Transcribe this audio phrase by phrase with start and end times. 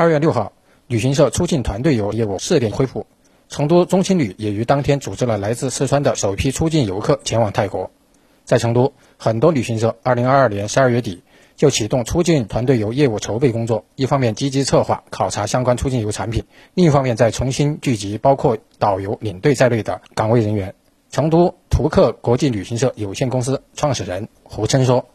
[0.00, 0.52] 二月六号，
[0.86, 3.04] 旅行社出境团队游业务试点恢复。
[3.48, 7.90] 成都中青旅也于当天组织了来自四川的首批出境游客前往泰国。
[8.44, 11.24] 在成都，很多旅行社2022年12月底
[11.56, 16.44] 就启动出境团队游业务筹备工作，一方面积极策划考察相关出境游产品，
[16.74, 20.76] 另一方面在重新聚集包括导游、领队在内的岗位人员。
[21.10, 25.08] 成都途客国际旅行社有限公司创始人胡琛说。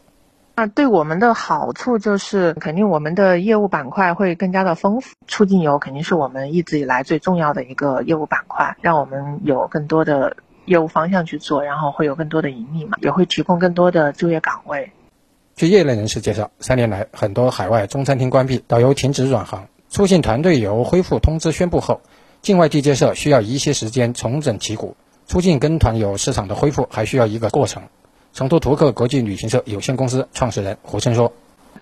[0.56, 5.10] 那对我们的好处就是，肯定我们的业务板块会更加的丰富。
[5.26, 14.92] 出境游肯定是我们一直以来最重要的一个业务板块，让我们有更多的业务方向去做，然后会有更多的盈利嘛，也会提供更多的就业岗位。
[15.56, 22.00] 据业内人士介绍，三年来很多海外中餐厅关闭，导游停止转行，出境团队游恢复通知宣布后，
[22.42, 27.82] 境外地接社需要一些时间重整旗鼓，出境跟团游市场的恢复还需要一个过程。
[28.34, 31.32] 成都途客国际旅行社有限公司创始人胡琛说：“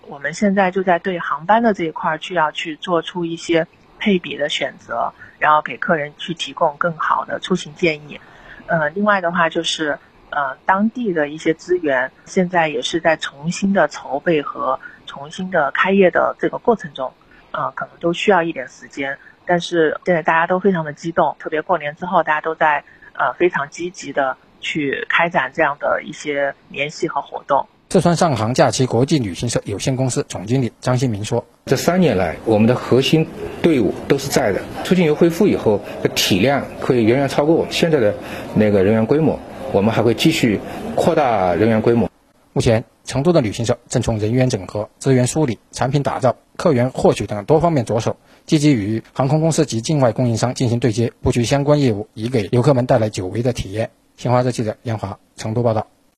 [0.07, 3.65] 我们现在就在对航班的这一块去要去做出一些
[3.97, 8.21] 配比的选择，然后给客人去提供更好的出行建议。
[8.67, 9.97] 呃，另外的话就是
[10.29, 17.11] 呃当地的一些资源，现在也是在重新的筹备和重新的开业的这个过程中，
[17.49, 19.17] 呃，可能都需要一点时间。
[19.47, 27.67] 但是现在大家都非常的激动，特别过年之后，大家都在呃非常积极的。”去开展这样的一些联系和活动。
[27.89, 33.27] 四川上航假期国际旅行社有限公司总经理张新明说：“这三年来，我们的核心
[33.61, 34.59] 队伍都是在的。
[34.83, 38.15] 出境游恢复以后，的体量会远远超过我们现在的
[38.55, 39.37] 那个人员规模。
[39.71, 40.59] 我们还会继续
[40.95, 42.09] 扩大人员规模。
[42.53, 48.17] 目前，成都的旅行社正从人员整合、资源梳理、产品打造、客源获取等多方面着手，
[48.47, 55.85] 积极与航空公司及境外供应商进行对接，布局相关业务，以给游客们带来久违的体验。”新华社记者杨华成都报道。